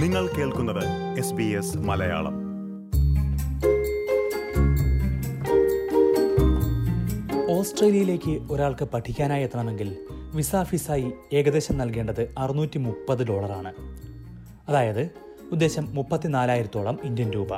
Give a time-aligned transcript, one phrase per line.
[0.00, 0.84] നിങ്ങൾ കേൾക്കുന്നത്
[1.18, 2.34] S B S Malayalam.
[7.50, 9.96] ഓസ്ട്രേലിയയിലേക്ക് ഒരാൾക്ക് പഠിക്കാനായി എത്തണമെങ്കിൽ
[10.34, 13.72] വിസ ഫീസായി ഏകദേശം നൽകേണ്ടത് അറുന്നൂറ്റി മുപ്പത് ഡോളറാണ്.
[14.68, 15.10] അതായത്
[15.52, 17.48] ഉദ്ദേശം മുപ്പത്തിനാലായിരത്തോളം ഇന്ത്യൻ രൂപ.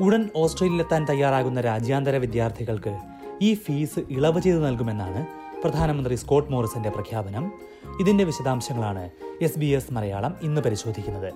[0.00, 2.98] ഉടൻ ഓസ്ട്രേലിയയിലെത്താൻ തയ്യാറാകുന്ന രാജ്യാന്തര വിദ്യാർത്ഥികൾക്ക്
[3.42, 5.26] ഈ ഫീസ് ഇളവ് ചെയ്ത് നൽകുമെന്നാണ്
[5.64, 7.52] പ്രധാനമന്ത്രി സ്കോട്ട് മോറിസന്റെ പ്രഖ്യാപനം.
[8.00, 9.10] ഇതിന്റെ വിശദാംശങ്ങളാണ്
[9.42, 11.34] എസ് ബി എസ് മലയാളം ഇന്ന് പരിശോധിക്കുന്നത്.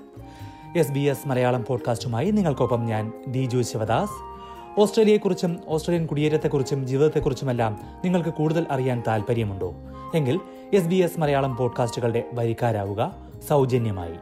[0.78, 4.36] എസ് ബി എസ് മലയാളം പോഡ്കാസ്റ്റുമായി നിങ്ങൾക്കൊപ്പം ഞാൻ ദിജു ശിവദാസ്.
[4.80, 9.74] ഓസ്ട്രേലിയയെക്കുറിച്ചും ഓസ്ട്രേലിയൻ കുടിയേറ്റത്തെക്കുറിച്ചും ജീവിതത്തെക്കുറിച്ചുമെല്ലാം നിങ്ങൾക്ക് കൂടുതൽ അറിയാൻ താല്പര്യമുണ്ടോ
[10.14, 10.40] എങ്കിൽ
[10.74, 13.16] എസ് ബി എസ് മലയാളം പോഡ്കാസ്റ്റുകളുടെ വരിക്കാരാവുക
[13.48, 14.14] സൗജന്യമായി.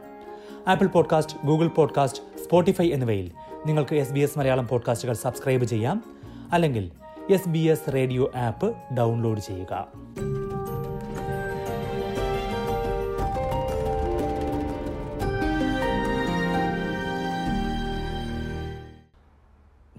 [0.67, 3.31] Apple podcast Google podcast Spotify എന്നിവയിൽ
[3.65, 6.03] നിങ്ങൾക്ക് എസ് ബി എസ് മലയാളം പോഡ്കാസ്റ്റുകൾ സബ്സ്ക്രൈബ് ചെയ്യാം.
[6.51, 6.91] അല്ലെങ്കിൽ
[7.29, 9.87] S B S radio app download ചെയ്യുക.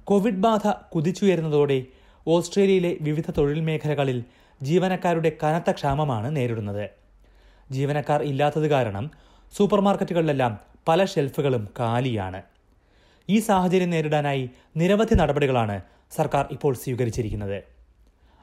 [0.05, 1.83] കോവിഡ് ബാധ കുതിച്ചുയരുന്നതോടെ
[2.27, 4.25] ഓസ്ട്രേലിയയിലെ വിവിധ തൊഴിൽ മേഖലകളിൽ
[4.63, 6.91] ജീവനക്കാരുടെ കനത്ത ക്ഷാമമാണ് നേരിടുന്നത്.
[7.71, 9.11] ജീവനക്കാർ ഇല്ലാത്തത് കാരണം
[9.57, 12.43] സൂപ്പർമാർക്കറ്റുകളിലെല്ലാം പല ഷെൽഫുകളും കാലിയാണ്.
[13.29, 17.65] ഈ സാഹചര്യം നേരിടാനായി നിരവധി നടപടികളാണ് സർക്കാർ ഇപ്പോൾ സ്വീകരിച്ചിരിക്കുന്നത്.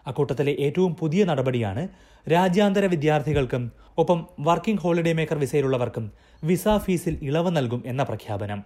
[0.08, 1.88] അക്കൂട്ടത്തിലെ ഏറ്റവും പുതിയ നടപടിയാണ്
[2.32, 6.12] രാജ്യാന്തര വിദ്യാർത്ഥികൾക്കും ഒപ്പം വർക്കിംഗ് ഹോളിഡേ മേക്കർ വിസയിലുള്ളവർക്കും
[6.44, 8.64] വിസ ഫീസിൽ ഇളവ് നൽകും എന്ന പ്രഖ്യാപനം.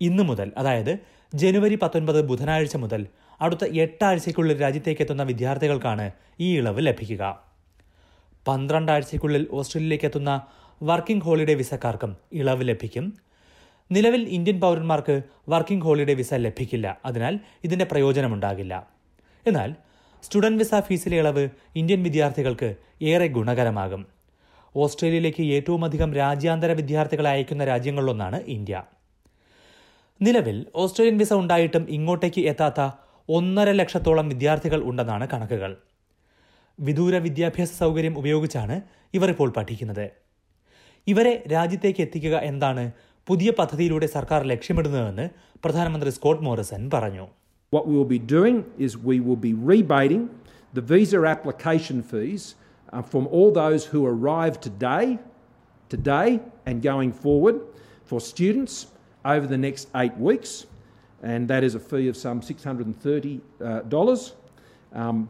[0.00, 0.98] ഇന്നു മുതൽ അതായത്
[1.34, 3.06] ജനുവരി പത്തൊൻപത് ബുധനാഴ്ച മുതൽ
[3.40, 6.10] അടുത്ത എട്ടാഴ്ചയ്ക്കുള്ളിൽ രാജ്യത്തേക്ക് എത്തുന്ന വിദ്യാർത്ഥികൾക്കാണ്
[6.40, 7.40] ഈ ഇളവ് ലഭിക്കുക.
[8.48, 10.42] പന്ത്രണ്ടാഴ്ചയ്ക്കുള്ളിൽ ഓസ്ട്രേലിയയിലേക്ക് എത്തുന്ന
[10.82, 13.23] വർക്കിംഗ് ഹോളിഡേ വിസക്കാർക്കും ഇളവ് ലഭിക്കും.
[13.90, 17.00] നിലവിൽ ഇന്ത്യൻ പൗരന്മാർക്ക് വർക്കിംഗ് ഹോളിഡേ വിസ ലഭിക്കില്ല.
[17.04, 18.88] അതിനാൽ ഇതിന്റെ പ്രയോജനമുണ്ടാകില്ല.
[19.46, 19.74] എന്നാൽ
[20.22, 24.06] സ്റ്റുഡന്റ് വിസ ഫീസിലെ ഇളവ് ഇന്ത്യൻ വിദ്യാർത്ഥികൾക്ക് ഏറെ ഗുണകരമാകും.
[24.76, 28.82] ഓസ്ട്രേലിയയിലേക്ക് ഏറ്റവും അധികം രാജ്യാന്തര വിദ്യാർത്ഥികളെ അയക്കുന്ന രാജ്യങ്ങളിലൊന്നാണ് ഇന്ത്യ.
[30.22, 32.90] നിലവിൽ ഓസ്ട്രേലിയൻ വിസ ഉണ്ടായിട്ടും ഇങ്ങോട്ടേക്ക് എത്താത്ത
[33.28, 35.76] ഒന്നര ലക്ഷത്തോളം വിദ്യാർത്ഥികൾ ഉണ്ടെന്നാണ് കണക്കുകൾ.
[36.80, 38.80] വിദൂര വിദ്യാഭ്യാസ സൗകര്യം ഉപയോഗിച്ചാണ്
[39.14, 40.10] ഇവർ ഇപ്പോൾ പഠിക്കുന്നത്.
[41.06, 42.92] ഇവരെ രാജ്യത്തേക്ക് എത്തിക്കുക എന്താണ്
[43.27, 45.25] പുതിയ പദ്ധതിയിലൂടെ സർക്കാർ ലക്ഷ്യമിടുന്നതെന്ന്
[45.65, 47.27] പ്രധാനമന്ത്രി സ്കോട്ട് മോറിസൺ പറഞ്ഞു
[47.71, 50.21] What we will be doing is we will be rebating
[50.73, 52.43] the visa application fees
[52.93, 55.19] uh, from all those who arrive today,
[55.89, 56.29] today
[56.65, 57.57] and going forward
[58.05, 58.87] for students
[59.25, 60.51] over the next eight weeks,
[61.23, 63.39] and that is a fee of some $630.
[63.61, 64.33] Uh, dollars.
[64.93, 65.29] um,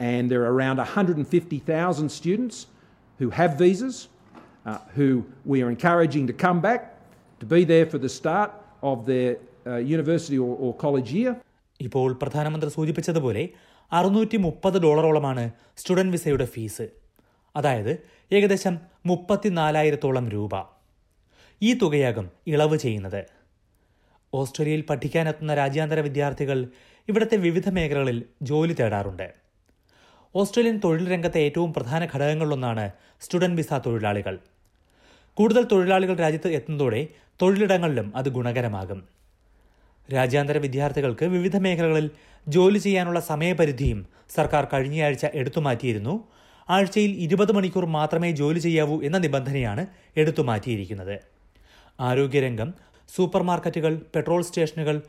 [0.00, 2.66] and there are around 150,000 students
[3.18, 4.08] who have visas,
[4.66, 6.91] uh, who we are encouraging to come back
[7.43, 8.51] to be there for the start
[8.83, 11.33] of their uh, university or, or college year.
[11.81, 13.49] ഇപ്പോൾ പ്രധാനമന്ത്രി സൂചിപ്പിച്ചതുപോലെ
[13.91, 16.81] അറുന്നൂറ്റി മുപ്പത് ഡോളറോളമാണ് student വിസയുടെ fees.
[17.55, 17.99] അതായത്
[18.31, 20.51] ഏകദേശം മുപ്പത്തിനാലായിരത്തോളം രൂപ.
[21.61, 23.25] ഈ തുകയാകും ഇളവ് ചെയ്യുന്നത്.
[24.33, 26.67] ഓസ്ട്രേലിയയിൽ പഠിക്കാനെത്തുന്ന രാജ്യാന്തര വിദ്യാർത്ഥികൾ
[27.07, 29.33] ഇവിടുത്തെ വിവിധ മേഖലകളിൽ ജോലി തേടാറുണ്ട്.
[30.35, 34.39] ഓസ്ട്രേലിയൻ തൊഴിൽ രംഗത്തെ ഏറ്റവും പ്രധാന ഘടകങ്ങളിലൊന്നാണ് സ്റ്റുഡന്റ് വിസ തൊഴിലാളികൾ.
[35.37, 37.07] കൂടുതൽ തൊഴിലാളികൾ രാജ്യത്ത് എത്തുന്നതോടെ
[37.41, 38.99] തൊഴിലിടങ്ങളിലും അത് ഗുണകരമാകും.
[40.13, 42.09] രാജ്യാന്തര വിദ്യാർത്ഥികൾക്ക് വിവിധ മേഖലകളിൽ
[42.47, 43.99] ജോലി ചെയ്യാനുള്ള സമയപരിധിയും
[44.35, 46.23] സർക്കാർ കഴിഞ്ഞയാഴ്ച എടുത്തുമാറ്റിയിരുന്നു.
[46.69, 49.85] ആഴ്ചയിൽ ഇരുപത് മണിക്കൂർ മാത്രമേ ജോലി ചെയ്യാവൂ എന്ന നിബന്ധനയാണ്
[50.17, 51.19] എടുത്തുമാറ്റിയിരിക്കുന്നത്.
[51.99, 52.73] ആരോഗ്യരംഗം
[53.15, 55.01] സൂപ്പർമാർക്കറ്റുകൾ പെട്രോൾ സ്റ്റേഷനുകൾ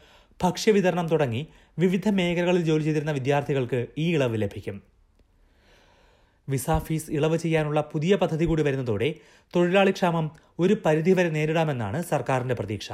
[0.42, 1.46] ഭക്ഷ്യവിതരണം തുടങ്ങി
[1.78, 4.93] വിവിധ മേഖലകളിൽ ജോലി ചെയ്തിരുന്ന വിദ്യാർത്ഥികൾക്ക് ഈ ഇളവ് ലഭിക്കും.
[6.48, 9.14] വിസ ഫീസ് ഇളവ് ചെയ്യാനുള്ള പുതിയ പദ്ധതി കൂടി വരുന്നതോടെ
[9.56, 12.92] തൊഴിലാളി ക്ഷാമം ഒരു പരിധിവരെ നേരിടാമെന്നാണ് സർക്കാരിന്റെ പ്രതീക്ഷ.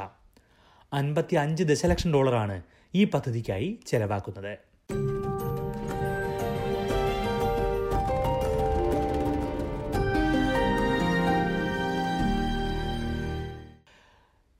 [0.92, 2.62] അൻപത്തി അഞ്ച് ദശലക്ഷം ഡോളറാണ്
[2.94, 4.58] ഈ പദ്ധതിക്കായി ചെലവാക്കുന്നത്.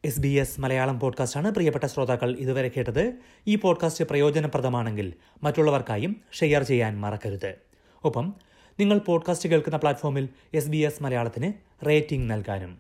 [0.05, 3.15] എസ് ബി എസ് മലയാളം പോഡ്കാസ്റ്റാണ് പ്രിയപ്പെട്ട ശ്രോതാക്കൾ ഇതുവരെ കേട്ടത്
[3.47, 5.13] ഈ പോഡ്കാസ്റ്റ് പ്രയോജനപ്രദമാണെങ്കിൽ
[5.43, 7.55] മറ്റുള്ളവർക്കായും ഷെയർ ചെയ്യാൻ മറക്കരുത്.
[8.05, 8.50] ഒപ്പം
[8.81, 11.49] നിങ്ങൾ പോഡ്കാസ്റ്റ് കേൾക്കുന്ന പ്ലാറ്റ്ഫോമിൽ എസ് ബി എസ് മലയാളത്തിന്
[11.87, 12.73] റേറ്റിംഗ് നൽകാനും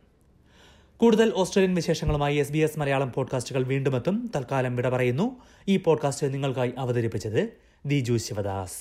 [1.01, 5.27] കൂടുതൽ ഓസ്ട്രേലിയൻ വിശേഷങ്ങളുമായി എസ് ബി എസ് മലയാളം പോഡ്കാസ്റ്റുകൾ വീണ്ടും എത്തും തൽക്കാലം വിട പറയുന്നു
[5.69, 7.43] ഈ പോഡ്കാസ്റ്റ് നിങ്ങൾക്കായി അവതരിപ്പിച്ചത്
[7.87, 8.81] Diju Sivadas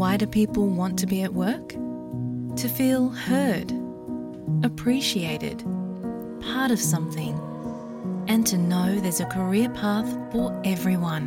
[0.00, 1.68] Why do people want to be at work?
[2.56, 3.70] To feel heard,
[4.68, 5.58] appreciated,
[6.42, 7.34] part of something,
[8.28, 11.26] and to know there's a career path for everyone.